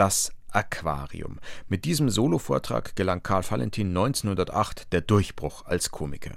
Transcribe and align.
Das 0.00 0.32
Aquarium. 0.50 1.40
Mit 1.68 1.84
diesem 1.84 2.08
Solovortrag 2.08 2.96
gelang 2.96 3.22
Karl 3.22 3.42
Valentin 3.46 3.88
1908 3.88 4.94
der 4.94 5.02
Durchbruch 5.02 5.66
als 5.66 5.90
Komiker. 5.90 6.32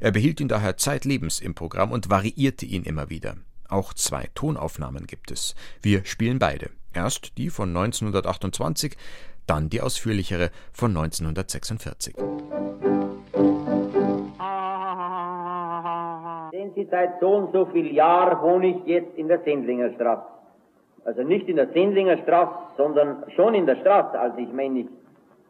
Er 0.00 0.12
behielt 0.12 0.38
ihn 0.38 0.46
daher 0.46 0.76
zeitlebens 0.76 1.40
im 1.40 1.56
Programm 1.56 1.90
und 1.90 2.10
variierte 2.10 2.64
ihn 2.64 2.84
immer 2.84 3.10
wieder. 3.10 3.34
Auch 3.68 3.92
zwei 3.92 4.28
Tonaufnahmen 4.36 5.08
gibt 5.08 5.32
es. 5.32 5.56
Wir 5.82 6.04
spielen 6.04 6.38
beide. 6.38 6.70
Erst 6.94 7.36
die 7.38 7.50
von 7.50 7.70
1928, 7.76 8.96
dann 9.48 9.68
die 9.68 9.80
ausführlichere 9.80 10.52
von 10.72 10.96
1946. 10.96 12.14
Sehen 16.52 16.72
Sie, 16.76 16.86
seit 16.88 17.18
so 17.18 17.34
und 17.34 17.52
so 17.52 17.66
viel 17.72 17.92
Jahren 17.92 18.40
wohne 18.42 18.78
ich 18.78 18.86
jetzt 18.86 19.18
in 19.18 19.26
der 19.26 19.42
Sendlinger 19.42 19.92
Straße. 19.96 20.37
Also 21.08 21.22
nicht 21.22 21.48
in 21.48 21.56
der 21.56 21.68
Sendlinger 21.68 22.18
Straße, 22.18 22.52
sondern 22.76 23.24
schon 23.34 23.54
in 23.54 23.64
der 23.64 23.76
Straße. 23.76 24.20
Also 24.20 24.36
ich 24.36 24.52
meine 24.52 24.74
nicht, 24.74 24.90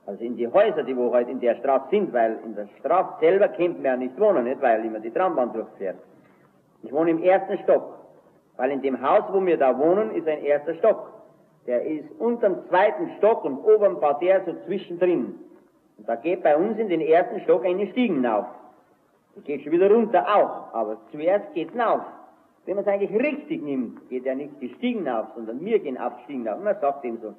also 0.06 0.22
in 0.22 0.36
die 0.36 0.46
Häuser, 0.46 0.84
die 0.84 0.96
wo 0.96 1.10
heute 1.10 1.32
in 1.32 1.40
der 1.40 1.56
Straße 1.56 1.86
sind, 1.90 2.12
weil 2.12 2.38
in 2.44 2.54
der 2.54 2.68
Straße 2.78 3.14
selber 3.18 3.48
kennt 3.48 3.78
man 3.78 3.84
ja 3.84 3.96
nicht 3.96 4.20
wohnen, 4.20 4.44
nicht, 4.44 4.62
weil 4.62 4.84
immer 4.84 5.00
die 5.00 5.10
Trambahn 5.10 5.52
durchfährt. 5.52 5.96
Ich 6.84 6.92
wohne 6.92 7.10
im 7.10 7.24
ersten 7.24 7.58
Stock, 7.64 7.98
weil 8.56 8.70
in 8.70 8.82
dem 8.82 9.02
Haus, 9.02 9.24
wo 9.32 9.44
wir 9.44 9.56
da 9.56 9.76
wohnen, 9.76 10.14
ist 10.14 10.28
ein 10.28 10.44
erster 10.44 10.76
Stock. 10.76 11.12
Der 11.66 11.82
ist 11.82 12.08
unterm 12.20 12.58
zweiten 12.68 13.10
Stock 13.18 13.44
und 13.44 13.58
ein 13.82 13.98
Parterre 13.98 14.42
so 14.46 14.54
zwischendrin. 14.64 15.34
Und 15.98 16.08
da 16.08 16.14
geht 16.14 16.44
bei 16.44 16.56
uns 16.56 16.78
in 16.78 16.88
den 16.88 17.00
ersten 17.00 17.40
Stock 17.40 17.66
eine 17.66 17.88
Stiegen 17.88 18.24
auf. 18.24 18.46
Die 19.34 19.40
geht 19.40 19.62
schon 19.62 19.72
wieder 19.72 19.90
runter 19.90 20.24
auch, 20.24 20.72
aber 20.72 20.98
zuerst 21.10 21.52
geht's 21.52 21.76
auf. 21.80 22.02
Wenn 22.68 22.76
man 22.76 22.84
es 22.84 22.90
eigentlich 22.90 23.18
richtig 23.18 23.62
nimmt, 23.62 24.10
geht 24.10 24.26
ja 24.26 24.34
nicht 24.34 24.52
die 24.60 24.68
Stiegen 24.74 25.08
auf, 25.08 25.28
sondern 25.34 25.58
wir 25.64 25.78
gehen 25.78 25.96
auf 25.96 26.12
Stiegen 26.24 26.46
auf. 26.46 26.58
Und 26.58 26.64
man 26.64 26.76
sagt 26.82 27.02
ihm 27.02 27.16
so. 27.22 27.32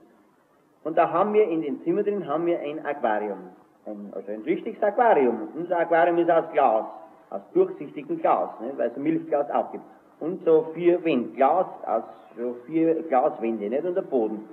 Und 0.84 0.98
da 0.98 1.12
haben 1.12 1.36
wir 1.36 1.48
in 1.48 1.62
den 1.62 1.84
Zimmer 1.84 2.02
drin 2.02 2.28
haben 2.28 2.48
wir 2.48 2.60
ein 2.60 2.84
Aquarium. 2.84 3.38
Ein, 3.86 4.12
also 4.12 4.32
ein 4.32 4.42
richtiges 4.42 4.82
Aquarium. 4.82 5.50
Unser 5.54 5.82
Aquarium 5.82 6.18
ist 6.18 6.32
aus 6.32 6.46
Glas, 6.52 6.86
aus 7.30 7.42
durchsichtigem 7.54 8.20
Glas, 8.20 8.50
ne, 8.60 8.74
weil 8.76 8.90
es 8.90 8.98
Milchglas 8.98 9.52
auch 9.52 9.72
gibt. 9.72 9.84
Und 10.20 10.44
so 10.46 10.72
vier 10.74 11.04
Wände, 11.06 11.30
Glas, 11.36 11.68
aus 11.86 12.06
so 12.36 12.56
vier 12.66 12.96
Glaswände, 13.04 13.70
nicht? 13.70 13.86
Und 13.86 13.94
der 13.94 14.02
Boden. 14.02 14.50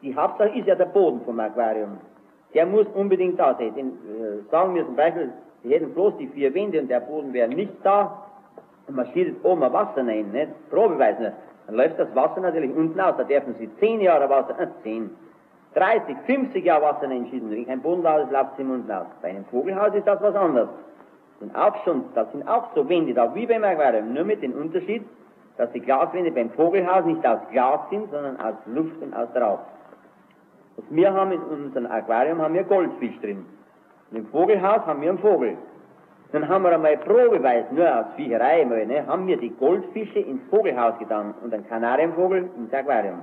Die 0.00 0.16
Hauptsache 0.16 0.58
ist 0.58 0.66
ja 0.66 0.74
der 0.74 0.86
Boden 0.86 1.20
vom 1.26 1.38
Aquarium. 1.38 1.98
Der 2.54 2.64
muss 2.64 2.86
unbedingt 2.94 3.38
da 3.38 3.54
sein. 3.56 3.74
Den, 3.74 3.88
äh, 3.88 4.50
sagen 4.50 4.74
wir 4.74 4.86
zum 4.86 4.96
Beispiel, 4.96 5.34
wir 5.64 5.76
hätten 5.76 5.92
bloß 5.92 6.16
die 6.16 6.28
vier 6.28 6.54
Wände 6.54 6.80
und 6.80 6.88
der 6.88 7.00
Boden 7.00 7.34
wäre 7.34 7.48
nicht 7.48 7.74
da, 7.82 8.23
und 8.86 8.96
man 8.96 9.06
schießt 9.12 9.44
oben 9.44 9.62
ein 9.62 9.72
Wasser 9.72 10.06
rein, 10.06 10.30
nicht? 10.30 10.70
Probeweise. 10.70 11.32
Dann 11.66 11.76
läuft 11.76 11.98
das 11.98 12.14
Wasser 12.14 12.40
natürlich 12.40 12.74
unten 12.74 13.00
aus. 13.00 13.16
Da 13.16 13.24
dürfen 13.24 13.54
Sie 13.58 13.70
zehn 13.78 14.00
Jahre 14.00 14.28
Wasser, 14.28 14.58
äh, 14.60 14.66
zehn, 14.82 15.10
30, 15.74 16.16
50 16.26 16.64
Jahre 16.64 16.82
Wasser 16.82 17.08
reinschießen. 17.08 17.50
Wenn 17.50 17.66
kein 17.66 17.80
Bodenlaus 17.80 18.24
ist, 18.24 18.32
läuft 18.32 18.58
es 18.58 18.66
unten 18.66 18.90
aus. 18.90 19.06
Bei 19.22 19.30
einem 19.30 19.44
Vogelhaus 19.46 19.94
ist 19.94 20.06
das 20.06 20.20
was 20.20 20.34
anderes. 20.34 20.68
Und 21.40 21.54
auch 21.56 21.76
schon, 21.84 22.04
das 22.14 22.30
sind 22.32 22.46
auch 22.46 22.74
so 22.74 22.88
Wände 22.88 23.14
da, 23.14 23.34
wie 23.34 23.46
beim 23.46 23.64
Aquarium, 23.64 24.12
nur 24.12 24.24
mit 24.24 24.42
dem 24.42 24.52
Unterschied, 24.52 25.04
dass 25.56 25.70
die 25.72 25.80
Glaswände 25.80 26.30
beim 26.30 26.50
Vogelhaus 26.50 27.04
nicht 27.04 27.26
aus 27.26 27.40
Glas 27.50 27.80
sind, 27.90 28.10
sondern 28.10 28.38
aus 28.40 28.54
Luft 28.66 29.00
und 29.02 29.14
aus 29.14 29.28
Rauch. 29.34 29.60
Und 30.76 30.86
wir 30.90 31.12
haben 31.12 31.32
in 31.32 31.40
unserem 31.40 31.86
Aquarium 31.86 32.40
haben 32.40 32.54
wir 32.54 32.64
Goldfisch 32.64 33.18
drin. 33.20 33.46
Und 34.10 34.18
im 34.18 34.26
Vogelhaus 34.26 34.86
haben 34.86 35.00
wir 35.00 35.10
einen 35.10 35.18
Vogel. 35.18 35.56
Dann 36.32 36.48
haben 36.48 36.64
wir 36.64 36.72
einmal 36.72 36.96
probeweise, 36.96 37.72
nur 37.72 37.86
aus 37.86 38.06
Viecherei 38.16 38.64
mal, 38.64 38.84
ne, 38.86 39.06
haben 39.06 39.26
wir 39.26 39.36
die 39.36 39.50
Goldfische 39.50 40.18
ins 40.18 40.42
Vogelhaus 40.50 40.98
getan 40.98 41.34
und 41.42 41.54
einen 41.54 41.66
Kanarienvogel 41.68 42.48
ins 42.56 42.72
Aquarium. 42.72 43.22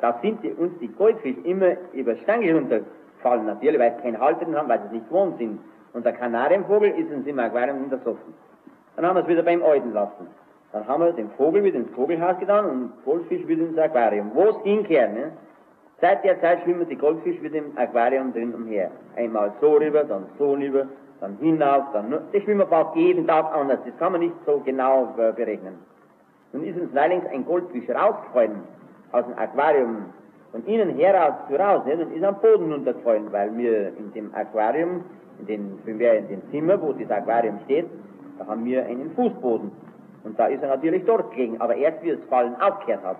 Da 0.00 0.18
sind 0.20 0.42
die, 0.42 0.52
uns 0.52 0.78
die 0.80 0.88
Goldfische 0.88 1.40
immer 1.44 1.76
über 1.92 2.16
Stange 2.16 2.52
runtergefallen, 2.54 3.46
natürlich, 3.46 3.80
weil 3.80 3.94
sie 3.96 4.02
keinen 4.02 4.20
Halter 4.20 4.46
haben, 4.54 4.68
weil 4.68 4.80
sie 4.88 4.96
nicht 4.96 5.08
gewohnt 5.08 5.38
sind. 5.38 5.60
Und 5.92 6.04
der 6.04 6.12
Kanarienvogel 6.12 6.90
ist 6.90 7.10
uns 7.12 7.26
im 7.26 7.38
Aquarium 7.38 7.84
untersoffen. 7.84 8.34
Dann 8.96 9.06
haben 9.06 9.16
wir 9.16 9.22
es 9.22 9.28
wieder 9.28 9.42
beim 9.42 9.62
Alten 9.62 9.92
lassen. 9.92 10.26
Dann 10.72 10.86
haben 10.88 11.04
wir 11.04 11.12
den 11.12 11.30
Vogel 11.32 11.62
wieder 11.64 11.76
ins 11.76 11.90
Vogelhaus 11.90 12.38
getan 12.38 12.64
und 12.64 13.04
Goldfisch 13.04 13.46
wieder 13.46 13.62
ins 13.62 13.78
Aquarium. 13.78 14.30
Wo 14.34 14.44
es 14.44 14.56
hinkehrt, 14.62 15.12
ne? 15.12 15.32
Seit 16.00 16.24
der 16.24 16.40
Zeit 16.40 16.62
schwimmen 16.62 16.88
die 16.88 16.96
Goldfische 16.96 17.42
wieder 17.42 17.58
im 17.58 17.76
Aquarium 17.76 18.32
drin 18.32 18.54
umher. 18.54 18.90
Einmal 19.16 19.52
so 19.60 19.76
rüber, 19.76 20.02
dann 20.04 20.26
so 20.38 20.54
rüber, 20.54 20.86
dann 21.22 21.36
hinauf, 21.40 21.84
dann 21.92 22.10
nur, 22.10 22.20
das 22.32 22.42
schwimmen 22.42 22.66
fast 22.66 22.96
jeden 22.96 23.28
Tag 23.28 23.54
anders, 23.54 23.78
das 23.86 23.96
kann 23.98 24.10
man 24.10 24.22
nicht 24.22 24.34
so 24.44 24.60
genau 24.64 25.14
äh, 25.16 25.32
berechnen. 25.32 25.78
Nun 26.52 26.64
ist 26.64 26.76
uns 26.78 26.92
neulich 26.92 27.22
ein 27.30 27.46
Goldfisch 27.46 27.88
rausgefallen 27.88 28.56
aus 29.12 29.24
dem 29.24 29.38
Aquarium 29.38 30.06
von 30.50 30.66
innen 30.66 30.98
heraus 30.98 31.34
zu 31.48 31.54
raus 31.54 31.84
nicht, 31.86 32.00
und 32.00 32.12
ist 32.12 32.24
am 32.24 32.40
Boden 32.40 32.72
runtergefallen, 32.72 33.30
weil 33.30 33.56
wir 33.56 33.96
in 33.96 34.12
dem 34.12 34.34
Aquarium, 34.34 35.04
in 35.46 35.78
wenn 35.84 35.98
wir 36.00 36.12
in 36.14 36.26
dem 36.26 36.42
Zimmer, 36.50 36.82
wo 36.82 36.92
das 36.92 37.08
Aquarium 37.08 37.60
steht, 37.66 37.86
da 38.38 38.46
haben 38.48 38.64
wir 38.64 38.84
einen 38.84 39.12
Fußboden. 39.12 39.70
Und 40.24 40.38
da 40.38 40.46
ist 40.46 40.60
er 40.62 40.70
natürlich 40.70 41.04
dort 41.04 41.30
gelegen, 41.30 41.60
aber 41.60 41.76
erst 41.76 42.02
wie 42.02 42.10
es 42.10 42.24
Fallen 42.28 42.56
aufgehört 42.60 43.04
hat. 43.04 43.16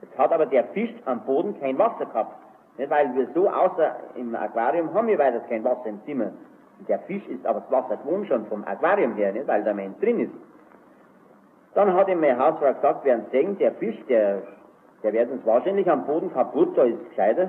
Jetzt 0.00 0.16
hat 0.16 0.32
aber 0.32 0.46
der 0.46 0.64
Fisch 0.68 0.94
am 1.06 1.20
Boden 1.24 1.58
kein 1.58 1.76
Wasser 1.76 2.06
gehabt. 2.06 2.36
Nicht, 2.78 2.90
weil 2.90 3.12
wir 3.16 3.26
so 3.34 3.50
außer 3.50 3.96
im 4.14 4.34
Aquarium 4.36 4.94
haben 4.94 5.08
wir 5.08 5.18
weiter 5.18 5.40
kein 5.48 5.64
Wasser 5.64 5.86
im 5.86 6.00
Zimmer. 6.04 6.30
Der 6.88 6.98
Fisch 7.00 7.26
ist 7.28 7.44
aber 7.46 7.60
das 7.60 7.70
Wasser 7.70 7.96
gewohnt 7.96 8.28
schon 8.28 8.46
vom 8.46 8.64
Aquarium 8.64 9.14
her, 9.14 9.32
nicht? 9.32 9.46
weil 9.46 9.62
der 9.62 9.74
Mensch 9.74 9.98
drin 10.00 10.20
ist. 10.20 10.32
Dann 11.74 11.92
hat 11.94 12.08
ihm 12.08 12.20
meine 12.20 12.38
Hausfrau 12.38 12.72
gesagt, 12.72 13.04
während 13.04 13.30
sehen, 13.30 13.56
der 13.58 13.72
Fisch, 13.72 13.96
der, 14.08 14.42
der 15.02 15.12
wird 15.12 15.30
uns 15.30 15.44
wahrscheinlich 15.46 15.90
am 15.90 16.04
Boden 16.04 16.32
kaputt, 16.32 16.76
da 16.76 16.84
ist 16.84 17.00
es 17.00 17.08
gescheiter. 17.10 17.48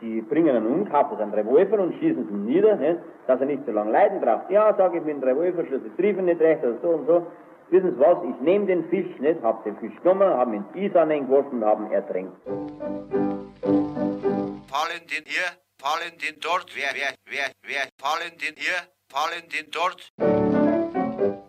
Sie 0.00 0.20
bringen 0.22 0.54
ihn 0.54 0.66
um, 0.66 0.88
kaufen 0.88 1.18
einen 1.18 1.32
Revolver 1.32 1.78
und 1.80 1.94
schießen 1.94 2.28
ihn 2.28 2.44
nieder, 2.44 2.76
nicht? 2.76 2.98
dass 3.26 3.40
er 3.40 3.46
nicht 3.46 3.64
so 3.64 3.72
lange 3.72 3.92
leiden 3.92 4.20
braucht. 4.20 4.50
Ja, 4.50 4.74
sage 4.74 4.98
ich 4.98 5.04
mit 5.04 5.16
dem 5.16 5.22
Revolver, 5.22 5.64
schluss, 5.64 5.80
ich 5.86 5.94
treffe 5.94 6.20
nicht 6.20 6.40
recht 6.40 6.62
oder 6.62 6.76
so 6.82 6.88
und 6.88 7.06
so. 7.06 7.26
Wissen 7.70 7.94
Sie 7.94 8.00
was, 8.00 8.18
ich 8.28 8.40
nehme 8.40 8.66
den 8.66 8.84
Fisch 8.84 9.18
nicht, 9.18 9.42
habe 9.42 9.58
den 9.64 9.76
Fisch 9.76 9.96
genommen, 10.02 10.28
habe 10.28 10.56
ihn 10.56 10.64
ins 10.74 10.94
Eis 10.94 10.96
angeworfen 11.00 11.62
und 11.62 11.64
habe 11.64 11.84
ihn 11.84 11.92
ertränkt. 11.92 12.32
Fallen 14.68 15.06
den 15.08 15.24
hier 15.24 15.63
fallen 15.84 16.16
den 16.18 16.40
dort, 16.40 16.68
wer, 16.74 16.92
wer, 16.94 17.12
wer, 17.26 17.48
wer, 17.62 17.88
fallen 17.98 18.32
den 18.38 18.54
hier, 18.56 18.80
fallen 19.12 19.44
den 19.52 19.66
dort. 19.70 20.00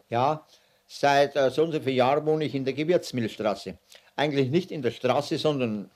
Ja, 0.09 0.45
seit 0.85 1.37
äh, 1.37 1.49
so 1.49 1.63
und 1.63 1.71
so 1.71 1.79
vielen 1.79 1.95
Jahren 1.95 2.25
wohne 2.25 2.43
ich 2.43 2.53
in 2.53 2.65
der 2.65 2.73
Gewürzmilchstraße. 2.73 3.77
Eigentlich 4.17 4.49
nicht 4.49 4.71
in 4.71 4.81
der 4.81 4.91
Straße, 4.91 5.37
sondern 5.37 5.89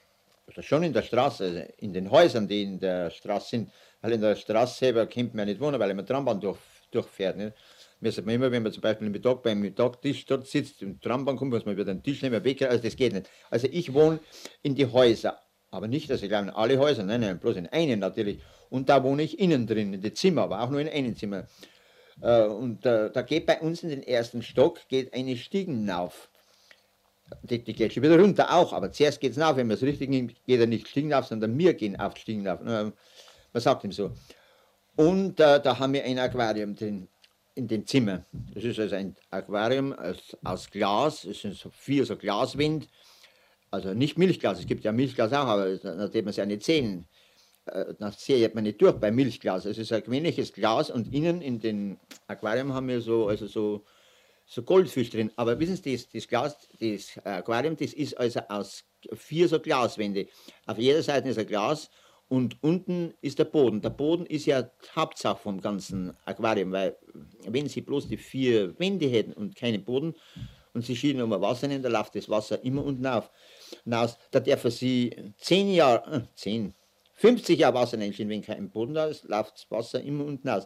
also 0.47 0.61
schon 0.61 0.83
in 0.83 0.93
der 0.93 1.01
Straße, 1.01 1.73
in 1.77 1.91
den 1.91 2.09
Häusern, 2.09 2.47
die 2.47 2.63
in 2.63 2.79
der 2.79 3.09
Straße 3.11 3.49
sind. 3.49 3.71
Weil 4.01 4.13
in 4.13 4.21
der 4.21 4.37
Straße 4.37 4.79
selber 4.79 5.05
kennt 5.05 5.33
man 5.33 5.45
ja 5.45 5.53
nicht 5.53 5.61
wohnen, 5.61 5.77
weil 5.77 5.89
immer 5.89 6.05
Trambahn 6.05 6.39
durch, 6.39 6.59
durchfährt. 6.91 7.35
Nicht? 7.35 7.53
Wir 7.99 8.13
sagen 8.13 8.29
immer, 8.29 8.49
wenn 8.49 8.63
man 8.63 8.71
zum 8.71 8.81
Beispiel 8.81 9.07
im 9.07 9.11
Mittag 9.11 9.43
beim 9.43 9.59
Mittagtisch 9.59 10.25
dort 10.25 10.47
sitzt, 10.47 10.81
im 10.81 11.01
Trambahn 11.01 11.35
kommt, 11.35 11.51
muss 11.51 11.65
man 11.65 11.75
wieder 11.75 11.93
den 11.93 12.01
Tisch 12.01 12.21
nehmen, 12.21 12.41
weg, 12.45 12.61
also 12.61 12.81
das 12.81 12.95
geht 12.95 13.11
nicht. 13.11 13.29
Also 13.49 13.67
ich 13.69 13.93
wohne 13.93 14.21
in 14.61 14.75
die 14.75 14.85
Häuser 14.85 15.37
aber 15.71 15.87
nicht, 15.87 16.09
dass 16.09 16.21
ich 16.21 16.29
glaube, 16.29 16.47
in 16.47 16.53
alle 16.53 16.79
Häuser, 16.79 17.03
nein, 17.03 17.21
nein, 17.21 17.39
bloß 17.39 17.57
in 17.57 17.67
einem 17.67 17.99
natürlich. 17.99 18.39
Und 18.69 18.89
da 18.89 19.03
wohne 19.03 19.23
ich 19.23 19.39
innen 19.39 19.67
drin, 19.67 19.93
in 19.93 20.01
den 20.01 20.15
Zimmer, 20.15 20.43
aber 20.43 20.61
auch 20.61 20.69
nur 20.69 20.81
in 20.81 20.89
einem 20.89 21.15
Zimmer. 21.15 21.45
Äh, 22.21 22.43
und 22.43 22.85
äh, 22.85 23.11
da 23.11 23.21
geht 23.21 23.45
bei 23.45 23.59
uns 23.59 23.83
in 23.83 23.89
den 23.89 24.03
ersten 24.03 24.41
Stock 24.41 24.79
geht 24.87 25.13
eine 25.13 25.37
Stiegen 25.37 25.89
auf. 25.89 26.29
Die, 27.43 27.63
die 27.63 27.73
geht 27.73 27.93
schon 27.93 28.01
wieder 28.01 28.19
runter 28.19 28.51
auch, 28.51 28.73
aber 28.73 28.91
zuerst 28.91 29.19
geht 29.19 29.33
es 29.33 29.39
auf, 29.39 29.55
wenn 29.55 29.67
man 29.67 29.77
es 29.77 29.83
richtig 29.83 30.09
nimmt, 30.09 30.33
geht 30.45 30.59
er 30.59 30.65
nicht 30.65 30.87
Stiegen 30.87 31.13
auf, 31.13 31.27
sondern 31.27 31.55
wir 31.57 31.75
gehen 31.75 31.99
auf 31.99 32.17
Stiegen 32.17 32.47
auf. 32.47 32.61
man 32.61 32.93
sagt 33.53 33.83
ihm 33.83 33.91
so. 33.91 34.11
Und 34.95 35.39
äh, 35.39 35.61
da 35.61 35.77
haben 35.77 35.93
wir 35.93 36.03
ein 36.03 36.17
Aquarium 36.17 36.75
drin, 36.75 37.07
in 37.53 37.67
dem 37.67 37.85
Zimmer. 37.85 38.25
Das 38.53 38.63
ist 38.63 38.79
also 38.79 38.95
ein 38.95 39.15
Aquarium 39.29 39.93
aus, 39.93 40.35
aus 40.43 40.69
Glas, 40.71 41.23
es 41.23 41.41
sind 41.41 41.55
so 41.55 41.69
vier 41.69 42.05
so 42.05 42.15
Glaswind 42.15 42.87
also 43.71 43.93
nicht 43.93 44.17
Milchglas, 44.17 44.59
es 44.59 44.65
gibt 44.65 44.83
ja 44.83 44.91
Milchglas 44.91 45.31
auch, 45.33 45.45
aber 45.45 45.77
nachdem 45.83 46.25
man 46.25 46.33
seine 46.33 46.59
Zähne, 46.59 47.05
äh, 47.65 47.93
nach 47.99 48.13
Sehe 48.13 48.43
hat 48.45 48.55
man 48.55 48.63
nicht 48.63 48.81
durch 48.81 48.95
bei 48.95 49.11
Milchglas. 49.11 49.65
Es 49.65 49.77
ist 49.77 49.91
ein 49.91 50.03
gewöhnliches 50.03 50.53
Glas 50.53 50.89
und 50.89 51.13
innen 51.13 51.41
in 51.41 51.59
den 51.59 51.99
Aquarium 52.27 52.73
haben 52.73 52.87
wir 52.87 53.01
so, 53.01 53.27
also 53.27 53.47
so, 53.47 53.85
so 54.45 54.63
Goldfisch 54.63 55.09
drin. 55.09 55.31
Aber 55.35 55.59
wissen 55.59 55.75
Sie, 55.75 55.93
das, 55.93 56.09
das 56.09 56.27
Glas, 56.27 56.57
das 56.79 57.17
Aquarium, 57.23 57.77
das 57.77 57.93
ist 57.93 58.17
also 58.17 58.41
aus 58.49 58.83
vier 59.13 59.47
so 59.47 59.59
Glaswände. 59.59 60.27
Auf 60.65 60.77
jeder 60.77 61.03
Seite 61.03 61.29
ist 61.29 61.39
ein 61.39 61.47
Glas 61.47 61.89
und 62.27 62.61
unten 62.61 63.13
ist 63.21 63.39
der 63.39 63.45
Boden. 63.45 63.81
Der 63.81 63.89
Boden 63.89 64.25
ist 64.25 64.45
ja 64.45 64.69
Hauptsache 64.95 65.39
vom 65.41 65.61
ganzen 65.61 66.15
Aquarium, 66.25 66.71
weil 66.71 66.97
wenn 67.47 67.67
Sie 67.67 67.81
bloß 67.81 68.07
die 68.07 68.17
vier 68.17 68.77
Wände 68.79 69.07
hätten 69.07 69.33
und 69.33 69.55
keinen 69.55 69.83
Boden 69.83 70.15
und 70.73 70.85
Sie 70.85 70.95
schieben 70.95 71.21
um 71.21 71.31
Wasser 71.31 71.67
hin, 71.67 71.81
dann 71.81 71.91
läuft 71.91 72.15
das 72.15 72.29
Wasser 72.29 72.63
immer 72.63 72.83
unten 72.83 73.05
auf 73.05 73.29
hinaus, 73.83 74.17
da 74.31 74.39
dürfen 74.39 74.71
sie 74.71 75.33
10 75.37 75.73
Jahre, 75.73 76.27
10, 76.35 76.73
50 77.15 77.59
Jahre 77.59 77.75
Wasser 77.75 77.97
einschieben, 77.97 78.29
wenn 78.29 78.41
kein 78.41 78.69
Boden 78.69 78.93
da 78.93 79.05
ist, 79.05 79.23
läuft 79.25 79.55
das 79.55 79.71
Wasser 79.71 80.01
immer 80.01 80.25
unten 80.25 80.49
aus. 80.49 80.65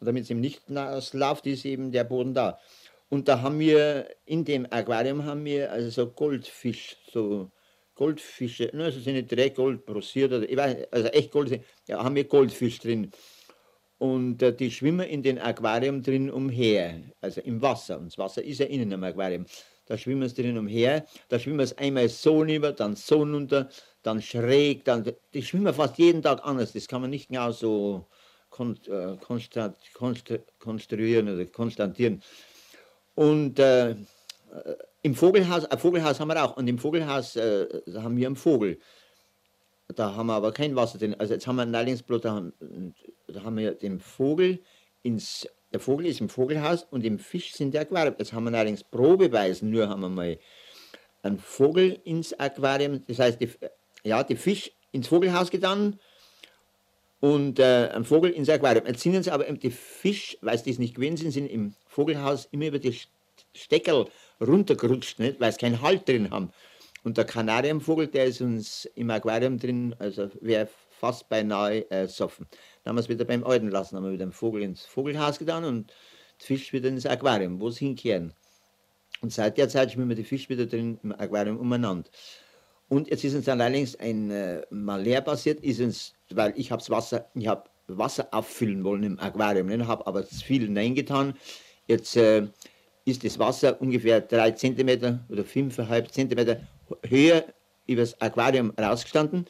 Und 0.00 0.06
damit 0.06 0.24
es 0.24 0.30
eben 0.30 0.40
nicht 0.40 0.62
läuft, 0.68 1.46
ist 1.46 1.64
eben 1.64 1.92
der 1.92 2.04
Boden 2.04 2.34
da. 2.34 2.58
Und 3.08 3.28
da 3.28 3.42
haben 3.42 3.58
wir, 3.58 4.08
in 4.24 4.44
dem 4.44 4.66
Aquarium 4.70 5.24
haben 5.24 5.44
wir 5.44 5.70
also 5.70 5.90
so 5.90 6.10
Goldfisch, 6.10 6.96
so 7.12 7.50
Goldfische, 7.94 8.72
also 8.72 9.00
sind 9.00 9.14
nicht 9.14 9.30
direkt 9.30 9.56
Gold 9.56 9.86
weiß, 9.86 10.76
also 10.90 11.08
echt 11.08 11.30
Gold, 11.30 11.60
ja, 11.86 12.02
haben 12.02 12.14
wir 12.14 12.24
Goldfisch 12.24 12.78
drin. 12.78 13.12
Und 14.02 14.42
äh, 14.42 14.52
die 14.52 14.72
schwimmen 14.72 15.06
in 15.06 15.22
den 15.22 15.38
Aquarium 15.38 16.02
drin 16.02 16.28
umher, 16.28 17.02
also 17.20 17.40
im 17.42 17.62
Wasser. 17.62 18.00
Und 18.00 18.06
das 18.06 18.18
Wasser 18.18 18.42
ist 18.42 18.58
ja 18.58 18.66
innen 18.66 18.90
im 18.90 19.04
Aquarium. 19.04 19.46
Da 19.86 19.96
schwimmen 19.96 20.28
sie 20.28 20.42
drin 20.42 20.58
umher, 20.58 21.06
da 21.28 21.38
schwimmen 21.38 21.64
sie 21.64 21.78
einmal 21.78 22.08
so 22.08 22.40
rüber, 22.40 22.72
dann 22.72 22.96
so 22.96 23.18
runter, 23.18 23.68
dann 24.02 24.20
schräg, 24.20 24.84
dann, 24.86 25.04
die 25.32 25.42
schwimmen 25.44 25.72
fast 25.72 25.98
jeden 25.98 26.20
Tag 26.20 26.44
anders. 26.44 26.72
Das 26.72 26.88
kann 26.88 27.00
man 27.00 27.10
nicht 27.10 27.28
genau 27.28 27.52
so 27.52 28.08
kon, 28.50 28.76
äh, 28.88 29.16
konstant, 29.18 29.76
konst, 29.94 30.34
konstruieren 30.58 31.28
oder 31.28 31.46
konstantieren. 31.46 32.24
Und 33.14 33.60
äh, 33.60 33.94
im 35.02 35.14
Vogelhaus, 35.14 35.64
ein 35.66 35.78
Vogelhaus 35.78 36.18
haben 36.18 36.26
wir 36.26 36.42
auch, 36.42 36.56
und 36.56 36.66
im 36.66 36.78
Vogelhaus 36.80 37.36
äh, 37.36 37.68
haben 37.94 38.16
wir 38.16 38.26
einen 38.26 38.34
Vogel. 38.34 38.80
Da 39.88 40.14
haben 40.14 40.26
wir 40.26 40.34
aber 40.34 40.52
kein 40.52 40.76
Wasser 40.76 40.98
drin. 40.98 41.14
Also 41.18 41.34
jetzt 41.34 41.46
haben 41.46 41.56
wir 41.56 41.62
ein 41.62 41.70
Neilingsblut, 41.70 42.24
da 42.24 42.32
haben, 42.32 42.94
da 43.26 43.42
haben 43.42 43.56
wir 43.56 43.72
den 43.72 44.00
Vogel 44.00 44.60
ins, 45.02 45.46
der 45.72 45.80
Vogel 45.80 46.06
ist 46.06 46.20
im 46.20 46.28
Vogelhaus 46.28 46.86
und 46.90 47.04
im 47.04 47.18
Fisch 47.18 47.52
sind 47.52 47.74
die 47.74 47.78
Aquarium. 47.78 48.14
Jetzt 48.18 48.32
haben 48.32 48.44
wir 48.44 48.54
allerdings 48.54 48.84
Probeweisen, 48.84 49.70
nur 49.70 49.88
haben 49.88 50.00
wir 50.00 50.08
mal 50.08 50.38
einen 51.22 51.38
Vogel 51.38 52.00
ins 52.04 52.32
Aquarium, 52.38 53.02
das 53.06 53.18
heißt, 53.18 53.40
die, 53.40 53.50
ja, 54.04 54.22
die 54.24 54.36
Fisch 54.36 54.72
ins 54.92 55.08
Vogelhaus 55.08 55.50
getan 55.50 55.98
und 57.20 57.58
äh, 57.58 57.88
ein 57.88 58.04
Vogel 58.04 58.30
ins 58.30 58.48
Aquarium. 58.48 58.86
Jetzt 58.86 59.02
sind 59.02 59.22
sie 59.22 59.30
aber 59.30 59.44
die 59.44 59.70
Fisch, 59.70 60.36
weil 60.40 60.58
sie 60.58 60.70
das 60.70 60.78
nicht 60.78 60.96
gewöhnt 60.96 61.18
sind, 61.18 61.30
sind 61.30 61.46
im 61.46 61.74
Vogelhaus 61.86 62.48
immer 62.50 62.66
über 62.66 62.78
die 62.78 62.98
Steckerl 63.54 64.06
runtergerutscht, 64.40 65.18
nicht? 65.18 65.40
weil 65.40 65.52
sie 65.52 65.58
keinen 65.58 65.80
Halt 65.82 66.08
drin 66.08 66.30
haben. 66.30 66.52
Und 67.04 67.16
der 67.16 67.24
Kanarienvogel, 67.24 68.06
der 68.06 68.26
ist 68.26 68.40
uns 68.40 68.84
im 68.94 69.10
Aquarium 69.10 69.58
drin, 69.58 69.94
also 69.98 70.28
wäre 70.40 70.68
fast 70.90 71.28
beinahe 71.28 71.90
äh, 71.90 72.06
soffen. 72.06 72.46
Dann 72.84 72.90
haben 72.90 72.96
wir 72.96 73.00
es 73.00 73.08
wieder 73.08 73.24
beim 73.24 73.44
Alten 73.44 73.68
lassen, 73.68 73.96
haben 73.96 74.04
wir 74.04 74.12
wieder 74.12 74.26
den 74.26 74.32
Vogel 74.32 74.62
ins 74.62 74.84
Vogelhaus 74.84 75.38
getan 75.38 75.64
und 75.64 75.90
den 75.90 75.94
Fisch 76.38 76.72
wieder 76.72 76.88
ins 76.88 77.06
Aquarium, 77.06 77.60
wo 77.60 77.70
sie 77.70 77.86
hinkehren. 77.86 78.32
Und 79.20 79.32
seit 79.32 79.58
der 79.58 79.68
Zeit 79.68 79.92
schwimmen 79.92 80.16
die 80.16 80.24
Fische 80.24 80.48
wieder 80.48 80.66
drin 80.66 80.98
im 81.02 81.12
Aquarium 81.12 81.58
umeinander. 81.58 82.08
Und 82.88 83.08
jetzt 83.08 83.24
ist 83.24 83.34
uns 83.34 83.48
allerdings 83.48 83.96
ein 83.96 84.30
äh, 84.30 84.62
mal 84.70 85.02
leer 85.02 85.22
passiert, 85.22 85.60
ist 85.60 85.80
uns, 85.80 86.14
weil 86.30 86.52
ich 86.56 86.70
habe 86.70 86.82
Wasser, 86.88 87.26
ich 87.34 87.46
habe 87.46 87.64
Wasser 87.88 88.28
auffüllen 88.32 88.84
wollen 88.84 89.02
im 89.02 89.18
Aquarium, 89.18 89.68
ne, 89.68 89.86
habe 89.86 90.06
aber 90.06 90.26
zu 90.26 90.44
viel 90.44 90.62
hineingetan. 90.62 91.34
Jetzt 91.86 92.16
äh, 92.16 92.46
ist 93.04 93.24
das 93.24 93.38
Wasser 93.38 93.80
ungefähr 93.80 94.20
drei 94.20 94.52
Zentimeter 94.52 95.24
oder 95.28 95.44
fünfeinhalb 95.44 96.12
Zentimeter 96.12 96.60
höher 97.08 97.44
über 97.86 98.02
das 98.02 98.20
Aquarium 98.20 98.70
rausgestanden. 98.78 99.46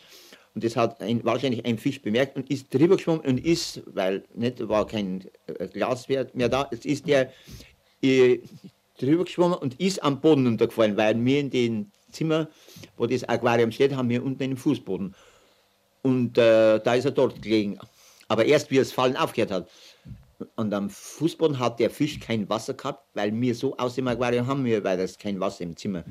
Und 0.55 0.65
das 0.65 0.77
hat 0.77 1.01
ein, 1.01 1.25
wahrscheinlich 1.25 1.65
ein 1.65 1.79
Fisch 1.79 2.03
bemerkt 2.03 2.37
und 2.37 2.51
ist 2.51 2.73
drüber 2.73 2.97
geschwommen 2.97 3.23
und 3.23 3.45
ist, 3.45 3.83
weil 3.87 4.25
nicht 4.35 4.69
war 4.69 4.87
kein 4.87 5.25
äh, 5.47 5.67
Glas 5.69 6.09
mehr 6.09 6.25
da, 6.25 6.69
jetzt 6.71 6.85
ist 6.85 7.07
der 7.07 7.33
äh, 8.03 8.39
drüber 8.99 9.25
geschwommen 9.25 9.59
und 9.59 9.81
ist 9.81 10.03
am 10.03 10.21
Boden 10.21 10.47
untergefallen, 10.47 10.97
weil 10.97 11.25
wir 11.25 11.41
in 11.41 11.51
dem 11.51 11.91
Zimmer, 12.11 12.49
wo 12.97 13.07
das 13.07 13.25
Aquarium 13.25 13.73
steht, 13.73 13.95
haben 13.95 14.11
wir 14.11 14.23
unten 14.23 14.43
einen 14.43 14.57
Fußboden. 14.57 15.15
Und 16.03 16.37
äh, 16.37 16.81
da 16.81 16.95
ist 16.95 17.07
er 17.07 17.13
dort 17.13 17.41
gelegen. 17.41 17.79
Aber 18.29 18.45
erst 18.45 18.71
wie 18.71 18.79
es 18.79 18.93
Fallen 18.93 19.17
aufgehört 19.17 19.51
hat. 19.51 19.71
Und 20.57 20.75
am 20.75 20.91
Fußboden 20.91 21.59
hat 21.59 21.79
der 21.79 21.91
Fisch 21.91 22.19
kein 22.19 22.49
Wasser 22.49 22.75
gehabt, 22.75 23.05
weil 23.15 23.33
wir 23.41 23.55
so 23.55 23.77
aus 23.77 23.95
dem 23.95 24.09
Aquarium 24.09 24.47
haben 24.47 24.65
wir, 24.65 24.83
weil 24.83 24.99
das 24.99 25.19
kein 25.19 25.39
Wasser 25.41 25.63
im 25.63 25.77
Zimmer. 25.77 26.05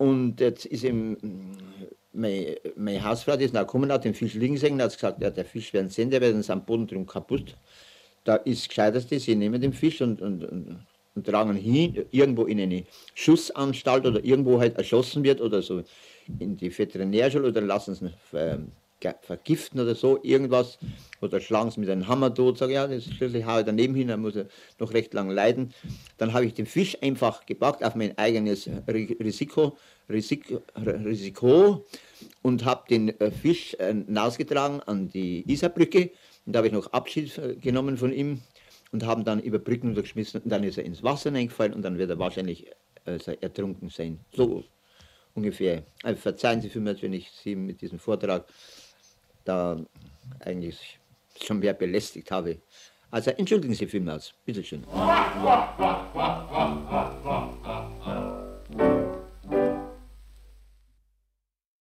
Und 0.00 0.40
jetzt 0.40 0.64
ist 0.64 0.82
ihm 0.82 1.18
meine, 2.14 2.56
meine 2.74 3.04
Hausfrau, 3.04 3.36
die 3.36 3.44
ist 3.44 3.52
gekommen, 3.52 3.92
hat 3.92 4.06
den 4.06 4.14
Fisch 4.14 4.32
liegen 4.32 4.54
gesehen, 4.54 4.80
hat 4.80 4.94
gesagt, 4.94 5.20
ja, 5.20 5.28
der 5.28 5.44
Fisch 5.44 5.74
werden 5.74 5.90
sehen, 5.90 6.08
der 6.08 6.22
wird 6.22 6.34
uns 6.34 6.48
am 6.48 6.64
Boden 6.64 6.86
drum 6.86 7.04
kaputt. 7.04 7.54
Da 8.24 8.36
ist 8.36 8.66
gescheiterste, 8.66 9.20
sie 9.20 9.36
nehmen 9.36 9.60
den 9.60 9.74
Fisch 9.74 10.00
und, 10.00 10.22
und, 10.22 10.42
und, 10.42 10.86
und 11.14 11.26
tragen 11.26 11.54
ihn 11.54 11.92
hin, 11.92 12.06
irgendwo 12.12 12.46
in 12.46 12.60
eine 12.60 12.84
Schussanstalt 13.14 14.06
oder 14.06 14.24
irgendwo 14.24 14.58
halt 14.58 14.78
erschossen 14.78 15.22
wird 15.22 15.42
oder 15.42 15.60
so 15.60 15.82
in 16.38 16.56
die 16.56 16.70
Veterinärschule 16.70 17.48
oder 17.48 17.60
lassen 17.60 17.94
ihn 18.00 18.72
vergiften 19.22 19.80
oder 19.80 19.94
so, 19.94 20.18
irgendwas, 20.22 20.78
oder 21.20 21.40
schlagen 21.40 21.70
sie 21.70 21.80
mit 21.80 21.90
einem 21.90 22.08
Hammer 22.08 22.34
tot, 22.34 22.58
sage 22.58 22.74
ja, 22.74 22.86
das 22.86 23.04
schließlich 23.04 23.44
haue 23.44 23.60
ich 23.60 23.66
daneben 23.66 23.94
hin, 23.94 24.08
dann 24.08 24.20
muss 24.20 24.36
er 24.36 24.46
noch 24.78 24.92
recht 24.92 25.14
lang 25.14 25.30
leiden. 25.30 25.74
Dann 26.18 26.32
habe 26.32 26.46
ich 26.46 26.54
den 26.54 26.66
Fisch 26.66 26.96
einfach 27.02 27.46
gepackt 27.46 27.84
auf 27.84 27.94
mein 27.94 28.16
eigenes 28.18 28.68
Risiko, 28.88 29.76
Risiko, 30.08 30.62
Risiko 30.76 31.84
und 32.42 32.64
habe 32.64 32.84
den 32.88 33.20
äh, 33.20 33.30
Fisch 33.30 33.76
hinausgetragen 33.78 34.80
an 34.80 35.08
die 35.08 35.50
Isarbrücke 35.50 36.10
und 36.46 36.54
da 36.54 36.58
habe 36.58 36.68
ich 36.68 36.72
noch 36.72 36.92
Abschied 36.92 37.36
äh, 37.38 37.56
genommen 37.56 37.96
von 37.96 38.12
ihm 38.12 38.40
und 38.92 39.04
haben 39.04 39.24
dann 39.24 39.40
über 39.40 39.58
Brücken 39.58 39.94
geschmissen 39.94 40.40
und 40.42 40.50
dann 40.50 40.64
ist 40.64 40.78
er 40.78 40.84
ins 40.84 41.02
Wasser 41.02 41.30
hineingefallen 41.30 41.74
und 41.74 41.82
dann 41.82 41.98
wird 41.98 42.10
er 42.10 42.18
wahrscheinlich 42.18 42.66
äh, 43.04 43.18
ertrunken 43.40 43.88
sein. 43.88 44.20
So 44.34 44.64
ungefähr. 45.34 45.84
Also 46.02 46.20
verzeihen 46.20 46.60
Sie 46.60 46.68
für 46.68 46.80
mich, 46.80 47.02
wenn 47.02 47.12
ich 47.12 47.30
Sie 47.30 47.54
mit 47.54 47.80
diesem 47.80 47.98
Vortrag 47.98 48.46
da 49.44 49.78
eigentlich 50.40 50.98
schon 51.42 51.58
mehr 51.58 51.74
belästigt 51.74 52.30
habe. 52.30 52.58
Also 53.10 53.30
entschuldigen 53.32 53.74
Sie 53.74 53.86
vielmals. 53.86 54.32
Bitteschön. 54.44 54.84